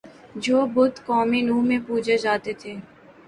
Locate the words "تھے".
2.61-2.73